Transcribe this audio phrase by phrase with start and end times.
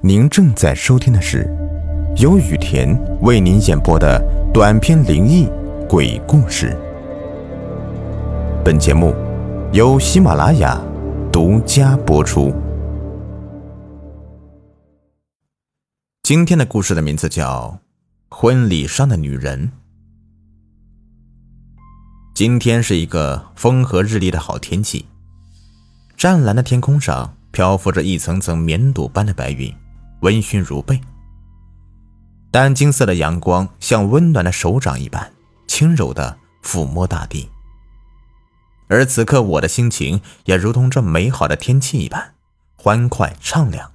[0.00, 1.44] 您正在收听的是
[2.18, 4.22] 由雨田为您演播的
[4.54, 5.48] 短篇灵异
[5.88, 6.76] 鬼故事。
[8.64, 9.12] 本节目
[9.72, 10.80] 由喜马拉雅
[11.32, 12.54] 独家播出。
[16.22, 17.80] 今天的故事的名字叫
[18.36, 19.66] 《婚礼上的女人》。
[22.36, 25.06] 今天是一个风和日丽的好天气，
[26.16, 29.74] 湛蓝的天空上漂浮着一层层棉朵般的白云。
[30.20, 31.00] 温煦如被，
[32.50, 35.32] 淡金色的阳光像温暖的手掌一般
[35.66, 37.50] 轻柔地抚摸大地。
[38.88, 42.34] 而此刻，我的心情也如同这美好的天气一般
[42.76, 43.92] 欢快畅亮。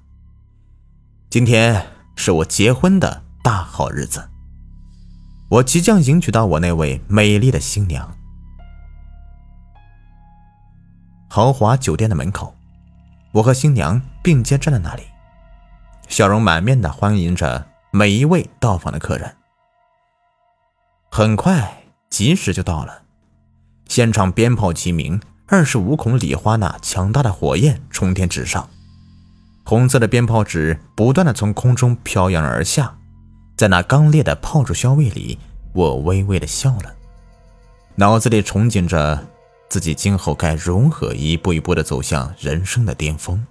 [1.30, 4.30] 今天是我结婚的大好日子，
[5.50, 8.16] 我即将迎娶到我那位美丽的新娘。
[11.28, 12.56] 豪华酒店的门口，
[13.32, 15.04] 我和新娘并肩站在那里。
[16.08, 19.36] 笑容满面的欢迎着每一位到访的客人。
[21.10, 23.04] 很快，吉时就到了，
[23.88, 28.68] 现场鞭炮齐鸣，二十五孔礼花那强大的火焰冲天直上，
[29.64, 32.98] 红色的鞭炮纸不断的从空中飘扬而下，
[33.56, 35.38] 在那刚烈的炮竹香味里，
[35.74, 36.96] 我微微的笑了，
[37.96, 39.28] 脑子里憧憬着
[39.70, 43.46] 自己今后该如何一步一步的走向人生的巅峰。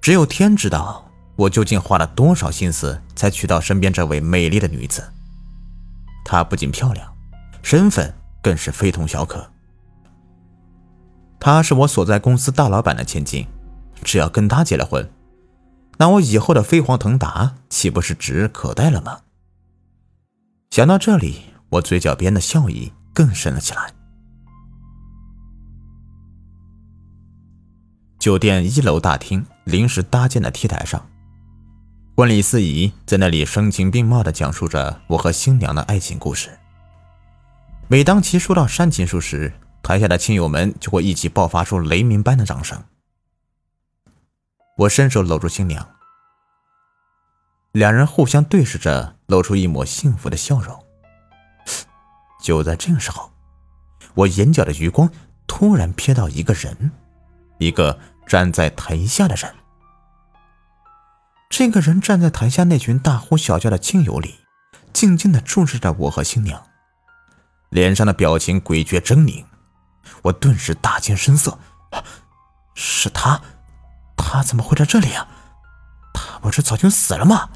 [0.00, 5.06] 只有天知道，我究竟花了多少心思才娶到身边这位美丽的女子。
[6.24, 7.14] 她不仅漂亮，
[7.62, 9.50] 身份更是非同小可。
[11.40, 13.46] 她是我所在公司大老板的千金，
[14.02, 15.10] 只要跟她结了婚，
[15.98, 19.20] 那我以后的飞黄腾达岂不是指日可待了吗？
[20.70, 23.92] 想到这里，我嘴角边的笑意更深了起来。
[28.18, 31.06] 酒店一楼大厅临时搭建的 T 台上，
[32.16, 36.58] 婚礼司仪在那里声情并茂地讲述着我和新娘的爱情故事。
[37.86, 42.82] 每当其说到煽情处时，台下的亲友们就会一起爆发出雷鸣般的掌声。
[44.78, 45.86] 我伸手搂住新娘，
[47.72, 50.82] 两人互相对视着，露出一抹幸福的笑容。
[52.42, 53.30] 就在这个时候，
[54.14, 55.10] 我眼角的余光
[55.46, 56.90] 突然瞥到一个人。
[57.58, 57.98] 一个
[58.28, 59.54] 站在台下的人，
[61.48, 64.40] 这个人站在台下那群大呼小叫的亲友里，
[64.92, 66.62] 静静的注视着我和新娘，
[67.70, 69.46] 脸上的表情诡谲狰狞。
[70.22, 71.58] 我顿时大惊失色，
[72.74, 73.40] 是他，
[74.14, 75.26] 他怎么会在这里啊？
[76.12, 77.48] 他不是早就死了吗？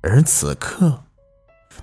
[0.00, 1.04] 而此刻，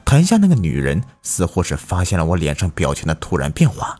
[0.04, 4.00] 台下那个女人似乎是发现了我脸上表情的突然变化，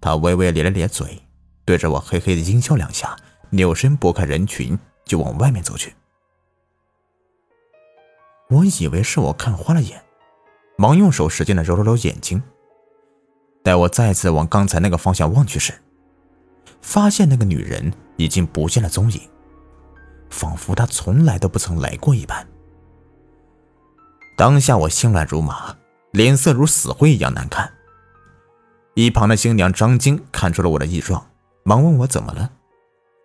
[0.00, 1.25] 她微微咧了咧嘴。
[1.66, 3.16] 对着我嘿嘿的阴笑两下，
[3.50, 5.94] 扭身拨开人群就往外面走去。
[8.48, 10.00] 我以为是我看花了眼，
[10.78, 12.40] 忙用手使劲的揉了揉眼睛。
[13.64, 15.74] 待我再次往刚才那个方向望去时，
[16.80, 19.20] 发现那个女人已经不见了踪影，
[20.30, 22.46] 仿佛她从来都不曾来过一般。
[24.36, 25.76] 当下我心乱如麻，
[26.12, 27.72] 脸色如死灰一样难看。
[28.94, 31.26] 一旁的新娘张晶看出了我的异状。
[31.68, 32.48] 忙问我怎么了，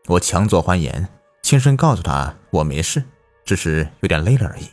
[0.07, 1.07] 我强作欢颜，
[1.44, 3.03] 轻声告诉他我没事，
[3.46, 4.68] 只是有点累了而已。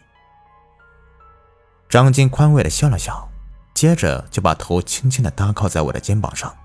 [1.87, 3.29] 张晶宽慰的笑了笑，
[3.75, 6.57] 接着就把头轻轻的搭靠在我的肩膀上。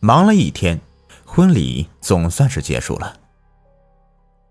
[0.00, 0.80] 忙了一天，
[1.24, 3.20] 婚礼总算是结束了，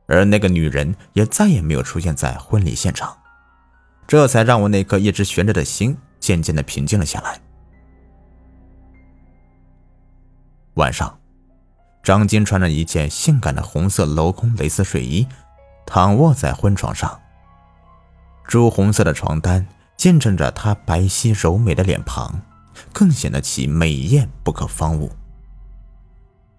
[0.07, 3.18] 而那个女人也再也没有出现在婚礼现场，
[4.07, 7.42] 这才让我那颗一直悬着的心渐渐的平静了下来。
[10.75, 11.18] 晚上，
[12.03, 15.25] 张晶穿着一件性感的红色镂空蕾丝睡衣，
[15.86, 17.22] 躺卧在婚床上。
[18.46, 19.66] 朱红色的床单
[19.96, 22.41] 见证着她白皙柔美的脸庞，
[22.91, 25.09] 更显得其美艳不可方物。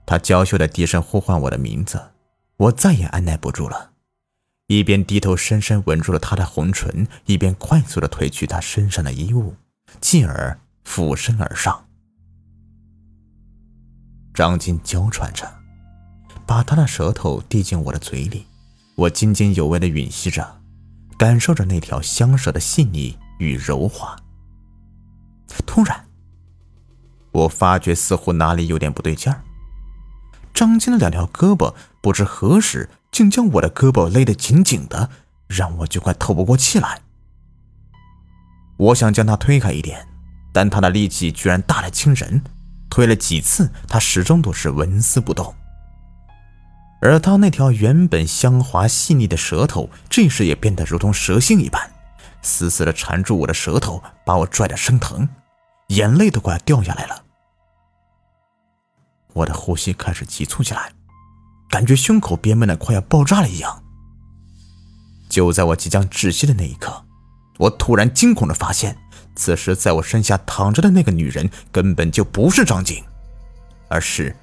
[0.07, 2.01] 她娇羞的低声呼唤我的名字，
[2.57, 3.91] 我再也按耐不住了，
[4.69, 9.55] 一边低头深深吻住了她的红唇，一边快速的褪去她身上的衣物，
[10.01, 11.86] 继而俯身而上。
[14.37, 15.51] 张金娇喘着，
[16.45, 18.45] 把她的舌头递进我的嘴里，
[18.95, 20.61] 我津津有味的吮吸着，
[21.17, 24.15] 感受着那条香舌的细腻与柔滑。
[25.65, 26.05] 突然，
[27.33, 29.43] 我发觉似乎哪里有点不对劲儿。
[30.53, 35.09] 张金的两条胳膊不知何时竟将我的胳膊勒得紧紧的，
[35.47, 37.01] 让我就快透不过气来。
[38.77, 40.07] 我想将他推开一点，
[40.53, 42.43] 但他的力气居然大得惊人。
[42.97, 45.55] 推了几次，他始终都是纹丝不动，
[47.03, 51.91] 而他那条原本香滑细腻的舌头，这时也变得如同蛇性一般，
[52.41, 55.29] 死死地缠住我的舌头，把我拽得生疼，
[55.89, 57.23] 眼泪都快掉下来了。
[59.35, 60.91] 我的呼吸开始急促起来，
[61.69, 63.85] 感觉胸口憋闷的快要爆炸了一样。
[65.29, 67.05] 就在我即将窒息的那一刻，
[67.59, 68.97] 我突然惊恐地发现，
[69.35, 73.05] 此时在我身下躺着的那个女人根本就不是张静，
[73.89, 74.35] 而是……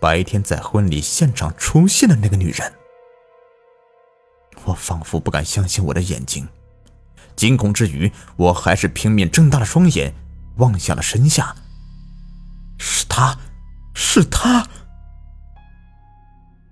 [0.00, 2.72] 白天在婚礼现场出现的那个女人，
[4.64, 6.48] 我仿佛不敢相信我的眼睛，
[7.36, 10.14] 惊恐之余，我还是拼命睁大了双眼，
[10.56, 11.54] 望向了身下。
[12.78, 13.38] 是她，
[13.94, 14.66] 是她，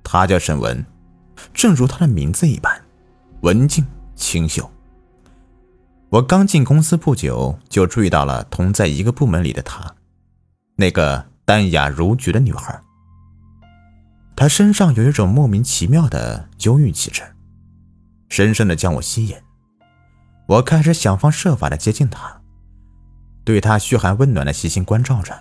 [0.02, 0.82] 她叫沈文，
[1.52, 2.82] 正如她的名字一般，
[3.42, 3.86] 文静
[4.16, 4.72] 清秀。
[6.10, 9.94] 我刚进公司不久，就注意到了同在一个部门里的她，
[10.76, 12.80] 那个淡雅如菊的女孩。
[14.34, 17.22] 他身上有一种莫名其妙的忧郁气质，
[18.30, 19.36] 深深的将我吸引。
[20.46, 22.40] 我开始想方设法的接近他，
[23.44, 25.38] 对他嘘寒问暖的细心关照着。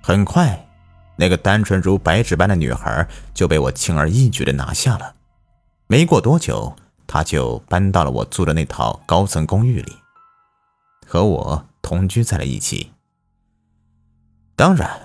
[0.00, 0.68] 很快，
[1.16, 5.16] 那个单纯如白纸般的女孩就被我轻而易举的拿下了。
[5.86, 6.74] 没过多久，
[7.12, 9.94] 他就搬到了我租的那套高层公寓里，
[11.06, 12.90] 和我同居在了一起。
[14.56, 14.98] 当然，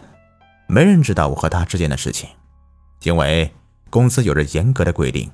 [0.70, 2.30] 没人知道我和他之间的事情。
[3.04, 3.54] 因为
[3.90, 5.30] 公司有着严格的规定，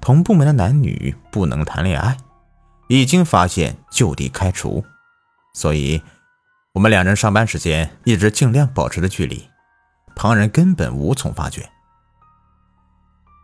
[0.00, 2.16] 同部门的男女不能谈恋爱，
[2.88, 4.82] 一经发现就地开除。
[5.52, 6.02] 所以，
[6.72, 9.50] 我们两人上班时间一直尽量保持着距离，
[10.16, 11.68] 旁人根本无从发觉。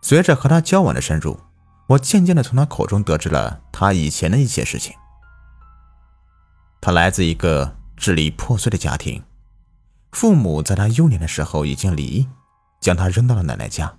[0.01, 1.39] 随着和他交往的深入，
[1.89, 4.95] 我渐渐的从他口中得知了他以前的一些事情。
[6.81, 9.23] 他来自一个支离破碎的家庭，
[10.13, 12.29] 父母在他幼年的时候已经离异。
[12.79, 13.97] 将他扔到了奶奶家，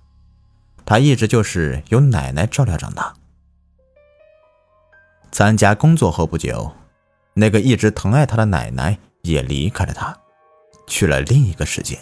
[0.86, 3.14] 他一直就是由奶奶照料长大。
[5.30, 6.72] 参加工作后不久，
[7.34, 10.16] 那个一直疼爱他的奶奶也离开了他，
[10.86, 12.00] 去了另一个世界。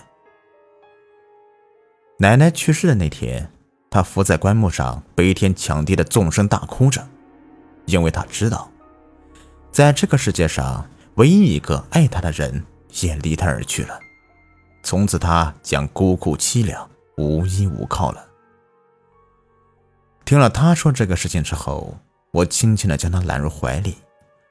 [2.19, 3.51] 奶奶去世的那天，
[3.95, 7.07] 他伏在棺木上，悲天抢地的纵声大哭着，
[7.85, 8.69] 因为他知道，
[9.71, 12.61] 在这个世界上，唯一一个爱他的人
[12.99, 13.97] 也离他而去了。
[14.83, 18.21] 从此，他将孤苦凄凉、无依无靠了。
[20.25, 21.97] 听了他说这个事情之后，
[22.31, 23.95] 我轻轻的将他揽入怀里，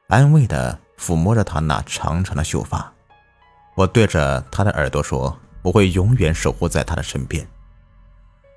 [0.09, 2.91] 安慰的抚摸着他那长长的秀发。
[3.75, 7.47] 我对着他的耳朵说：“我会永远守护在他的身边。”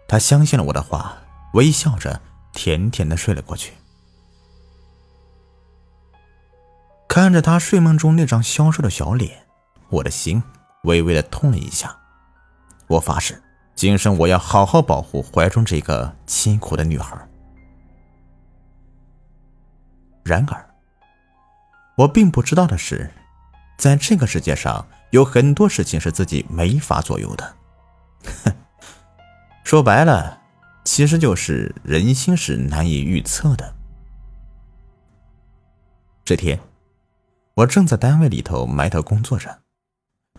[0.07, 1.17] 他相信了我的话，
[1.53, 2.21] 微笑着
[2.53, 3.73] 甜甜的睡了过去。
[7.07, 9.45] 看着他睡梦中那张消瘦的小脸，
[9.89, 10.41] 我的心。
[10.83, 11.97] 微微的痛了一下，
[12.85, 13.41] 我发誓，
[13.75, 17.17] 今生我要好好保护怀中这个辛苦的女孩。
[20.23, 20.69] 然而，
[21.97, 23.11] 我并不知道的是，
[23.77, 27.55] 在这个世界上有很多事情是自己没法左右的。
[28.45, 28.53] 哼，
[29.67, 30.43] 说白了，
[30.85, 33.75] 其实就是人心是难以预测的。
[36.23, 36.57] 这天，
[37.53, 39.59] 我正在单位里头埋头工作着。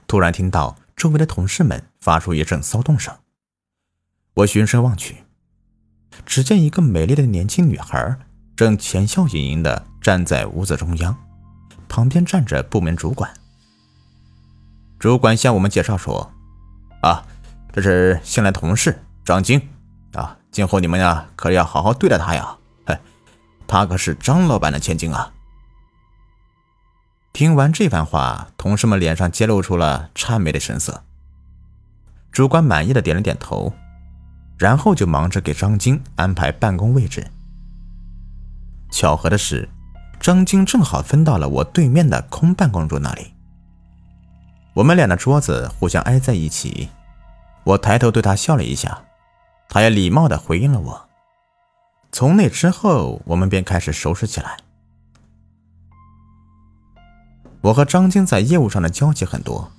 [0.07, 3.15] 突然听到周围的同事们发出一阵骚动声，
[4.32, 5.25] 我循声望去，
[6.25, 8.17] 只见一个美丽的年轻女孩
[8.56, 11.15] 正浅笑盈盈的站在屋子中央，
[11.87, 13.31] 旁边站着部门主管。
[14.99, 16.32] 主管向我们介绍说
[17.05, 17.27] ：“啊，
[17.75, 19.61] 这是新来同事张晶
[20.15, 22.56] 啊，今后你们呀可要好好对待她呀，
[22.87, 22.99] 嘿，
[23.67, 25.31] 她可是张老板的千金啊。”
[27.35, 31.05] 听完这番话，同事们脸上揭露出了谄媚的神色。
[32.32, 33.70] 主管满意的点了点头，
[34.56, 37.31] 然后就忙着给张晶安排办公位置。
[38.91, 39.69] 巧合的是，
[40.19, 43.35] 张晶正好分到了我对面的空办公桌那里。
[44.73, 46.89] 我们俩的桌子互相挨在一起，
[47.65, 49.03] 我抬头对他笑了一下，
[49.69, 51.08] 他也礼貌的回应了我。
[52.10, 54.56] 从那之后，我们便开始熟识起来。
[57.60, 59.70] 我和张晶在业务上的交集很多，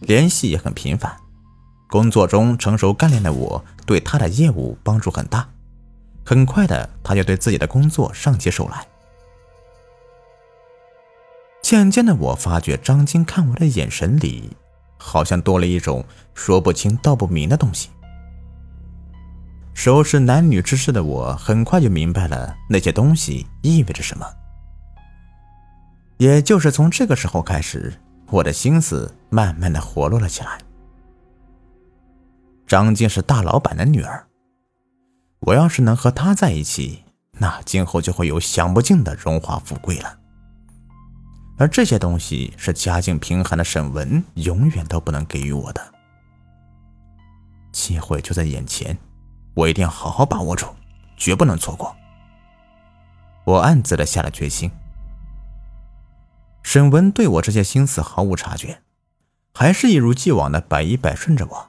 [0.00, 1.16] 联系也很频繁。
[1.90, 5.48] 工作中成熟干练的我，对他的业务帮助很大。
[6.24, 8.86] 很快的，他就对自己的工作上起手来。
[11.60, 14.56] 渐渐的，我发觉张晶看我的眼神里，
[14.96, 17.90] 好像多了一种说不清道不明的东西。
[19.72, 24.26] 熟识男女之事的我，很快就明白了那些东西意味着什么。
[26.18, 27.94] 也就是从这个时候开始，
[28.26, 30.58] 我的心思慢慢的活络了起来。
[32.66, 34.26] 张静是大老板的女儿，
[35.40, 37.02] 我要是能和她在一起，
[37.38, 40.18] 那今后就会有享不尽的荣华富贵了。
[41.56, 45.82] 而这些东西是家境贫寒的沈文永远都不能给予我的。
[47.72, 48.96] 机会就在眼前，
[49.60, 50.66] 我一定要好好把握住，
[51.16, 51.94] 绝不能错过。
[53.44, 54.70] 我暗自的下了决心。
[56.62, 58.80] 沈文对我这些心思毫无察觉，
[59.52, 61.68] 还是一如既往的百依百顺着我。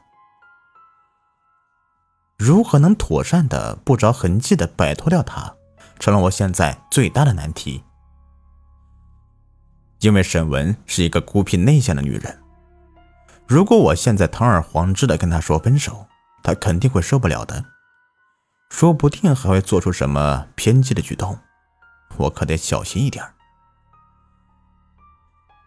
[2.38, 5.54] 如何能妥善的、不着痕迹的摆脱掉他，
[6.00, 7.84] 成了我现在最大的难题。
[10.00, 12.40] 因为沈文是一个孤僻内向的女人，
[13.48, 16.08] 如果我现在堂而皇之的跟她说分手，
[16.42, 17.64] 她肯定会受不了的，
[18.72, 21.38] 说不定还会做出什么偏激的举动，
[22.16, 23.24] 我可得小心一点。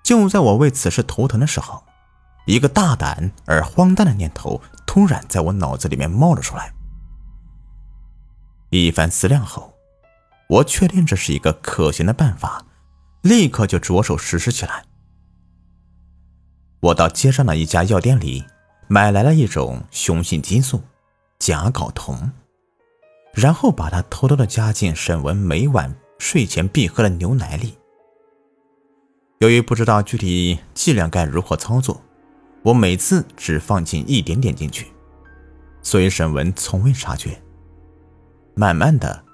[0.02, 1.84] 就在我为此事头疼的时候，
[2.46, 6.72] 一个大胆而荒诞的念头突然在我脑子里面冒了出来。
[8.70, 9.74] 一番思量后，
[10.48, 12.64] 我确定这是一个可行的办法。
[13.20, 14.84] 立刻就着手实施起来。
[16.80, 18.44] 我到街上的一家药店里
[18.88, 20.82] 买来了一种雄性激素——
[21.38, 22.32] 甲睾酮，
[23.34, 27.76] 然后把它偷偷的加进沈文每晚睡前必喝的牛奶里。
[29.38, 32.00] 由于不知道具体剂量该如何操作，
[32.62, 34.86] 我每次只放进一点点进去，
[35.82, 37.42] 所以沈文从未察觉。
[38.54, 39.24] 慢慢的，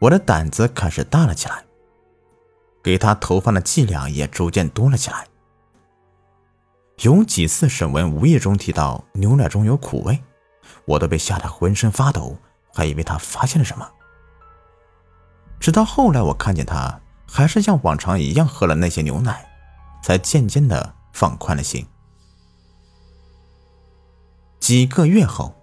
[0.00, 1.64] 我的胆子开始大了起来。
[2.82, 5.26] 给他投放的剂量也逐渐多了起来。
[7.02, 10.18] 有几次沈文无意中提到牛奶中有苦味，
[10.86, 12.38] 我都被吓得浑身发抖，
[12.78, 13.90] 还以为他发现了什么。
[15.58, 19.44] 直到后来我看见他还是像往常一样喝了那些牛奶，
[20.00, 21.84] 才渐渐的放宽了心。
[24.60, 25.56] 几个月后，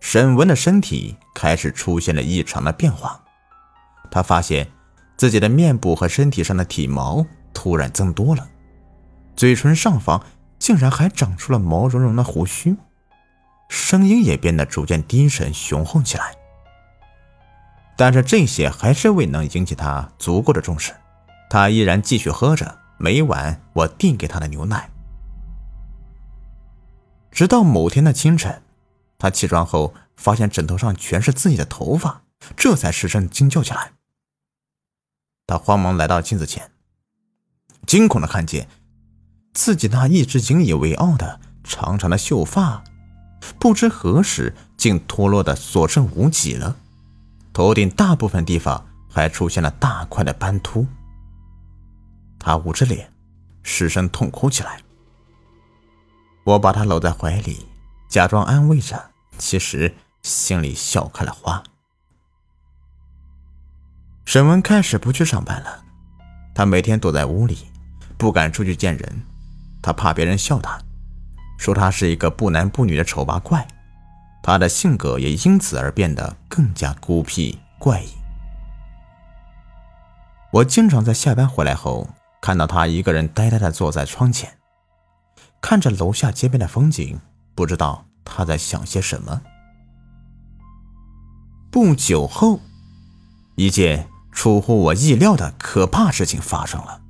[0.00, 3.24] 沈文的身体开始出现了异常的变化，
[4.10, 4.70] 他发现。
[5.16, 7.24] 自己的面部和身体上的体毛
[7.54, 8.46] 突然增多了，
[9.34, 10.22] 嘴唇上方
[10.58, 12.76] 竟然还长出了毛茸茸的胡须，
[13.68, 16.34] 声音也变得逐渐低沉雄厚起来。
[17.96, 20.94] 但是这些还是未能引起他足够的重视，
[21.48, 24.90] 他依然继续喝着每晚我递给他的牛奶。
[27.30, 28.62] 直到某天的清晨，
[29.18, 32.22] 他起床后发现枕头上全是自己的头发，
[32.56, 33.92] 这才失声惊叫起来。
[35.46, 36.70] 他慌忙来到镜子前，
[37.86, 38.68] 惊恐的看见
[39.54, 42.84] 自己那一直引以为傲的长长的秀发，
[43.58, 46.76] 不知何时竟脱落的所剩无几了。
[47.52, 50.86] 头顶大部分地方还出现了大块的斑秃。
[52.38, 53.12] 他捂着脸，
[53.62, 54.80] 失声痛哭起来。
[56.44, 57.66] 我把他搂在怀里，
[58.08, 61.62] 假装安慰着，其实心里笑开了花。
[64.24, 65.84] 沈文开始不去上班了，
[66.54, 67.58] 他每天躲在屋里，
[68.16, 69.22] 不敢出去见人，
[69.82, 70.78] 他怕别人笑他，
[71.56, 73.66] 说他是一个不男不女的丑八怪，
[74.42, 78.08] 他的性格也因此而变得更加孤僻怪异。
[80.52, 82.08] 我经常在下班回来后，
[82.40, 84.58] 看到他一个人呆呆地坐在窗前，
[85.60, 87.18] 看着楼下街边的风景，
[87.54, 89.42] 不知道他在想些什么。
[91.70, 92.60] 不久后，
[93.56, 94.08] 一件。
[94.36, 97.00] 出乎我意料的可怕事情发生了。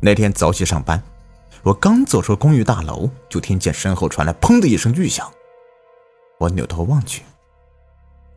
[0.00, 1.02] 那天早起上班，
[1.64, 5.32] 我刚走出公寓大楼，就听见身后传来“砰”的一声巨响。
[6.38, 7.22] 我扭头望去，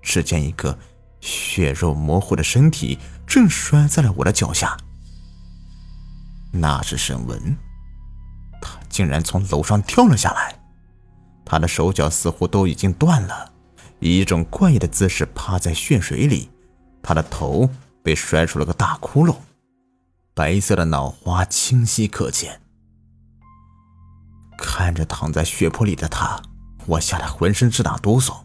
[0.02, 0.80] 只见一个
[1.20, 4.78] 血肉模糊的身体正摔在了我的脚下。
[6.54, 7.58] 那是沈文，
[8.62, 10.58] 他竟然从楼上跳了下来，
[11.44, 13.52] 他的手脚似乎都已经断了。
[14.00, 16.50] 以一种怪异的姿势趴在血水里，
[17.02, 17.70] 他的头
[18.02, 19.36] 被摔出了个大窟窿，
[20.34, 22.62] 白色的脑花清晰可见。
[24.58, 26.42] 看着躺在血泊里的他，
[26.86, 28.44] 我吓得浑身直打哆嗦，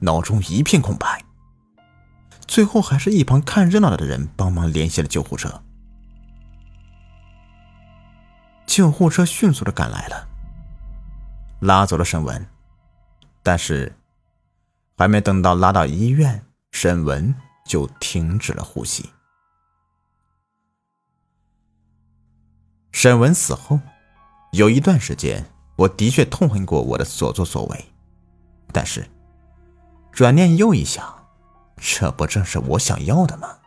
[0.00, 1.24] 脑中一片空白。
[2.46, 5.62] 最后还是一旁看热闹的人帮忙联系了救护车。
[8.66, 10.28] 救护车迅速的赶来了，
[11.60, 12.46] 拉走了沈文，
[13.42, 13.96] 但是。
[14.96, 17.34] 还没等到拉到医院，沈文
[17.66, 19.10] 就停止了呼吸。
[22.92, 23.80] 沈文死后，
[24.52, 27.84] 有一段时间，我的确痛恨过我的所作所为，
[28.72, 29.08] 但是
[30.12, 31.26] 转念又一想，
[31.76, 33.58] 这不正是我想要的吗？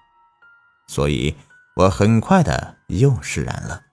[0.88, 1.36] 所以，
[1.76, 3.84] 我很快的又释然了。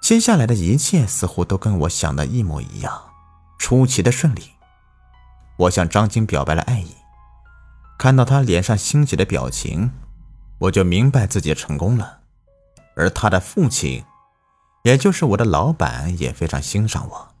[0.00, 3.02] 接下来的一切似乎都跟我想的一模一样。
[3.58, 4.52] 出奇的顺利。
[5.58, 6.94] 我向张晶表白了爱意，
[7.98, 9.90] 看到他脸上欣喜的表情，
[10.60, 12.20] 我就明白自己成功了。
[12.94, 14.04] 而他的父亲，
[14.88, 17.34] 也就是我的老板，也非常欣赏我，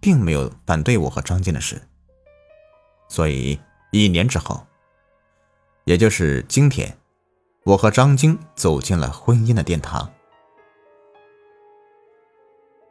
[0.00, 1.82] 并没有反对我和张晶的事。
[3.06, 3.60] 所以
[3.90, 4.66] 一年之后，
[5.84, 6.96] 也就是今天，
[7.64, 10.10] 我和张晶走进了婚姻的殿堂。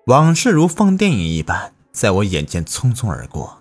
[0.06, 3.60] 往事如放电影一般，在我眼前匆匆而过。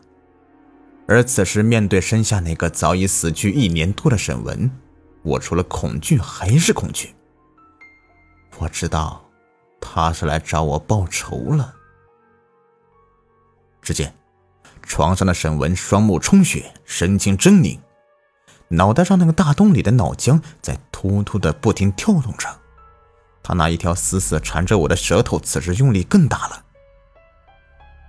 [1.08, 4.70] 而此时，面对身下那个早已死去一年多的沈文，
[5.22, 7.14] 我除了恐惧还是恐惧。
[8.58, 9.23] 我知道，
[9.86, 11.74] 他是来找我报仇了。
[13.82, 14.14] 只见
[14.82, 17.78] 床上的沈文双目充血，神情狰狞，
[18.68, 22.48] 脑袋上那个大洞里的脑浆在突突的不停跳动着。
[23.42, 26.64] 他那一条死死缠着我的舌头，此时用力更大了。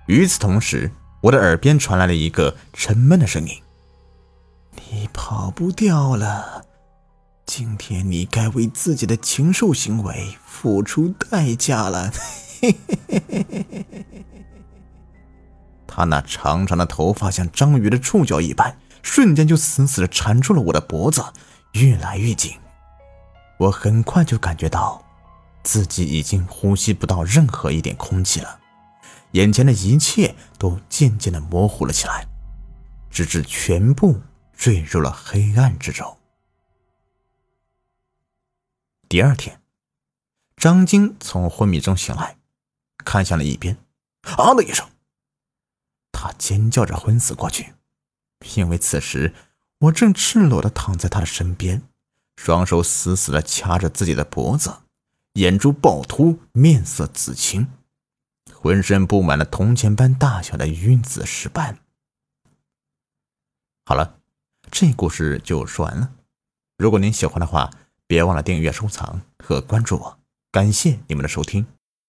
[0.07, 0.89] 与此同时，
[1.21, 3.61] 我的耳边传来了一个沉闷的声音
[4.89, 6.63] ：“你跑不掉了，
[7.45, 12.11] 今天你该为自己的禽兽行为付出代价了。
[15.87, 21.23] ”他那长长的头发像章鱼的触角一般，瞬间就死死的缠住了我的脖子，
[21.73, 22.57] 越来越紧。
[23.57, 25.01] 我很快就感觉到
[25.63, 28.59] 自己已经呼吸不到任何一点空气了。
[29.31, 32.27] 眼前的一切都渐渐的模糊了起来，
[33.09, 34.19] 直至全部
[34.57, 36.17] 坠入了黑暗之中。
[39.07, 39.61] 第二天，
[40.57, 42.37] 张晶从昏迷中醒来，
[42.97, 43.77] 看向了一边，
[44.23, 44.89] 啊的一声，
[46.11, 47.73] 他尖叫着昏死过去。
[48.55, 49.33] 因为此时
[49.79, 51.83] 我正赤裸的躺在他的身边，
[52.35, 54.73] 双手死死的掐着自己的脖子，
[55.33, 57.67] 眼珠暴突，面色紫青。
[58.53, 61.77] 浑身布满了铜钱般大小的晕紫石斑。
[63.85, 64.19] 好了，
[64.71, 66.11] 这故事就说完了。
[66.77, 67.69] 如果您喜欢的话，
[68.07, 70.19] 别忘了订阅、收藏和关注我。
[70.51, 71.65] 感谢你们的收听。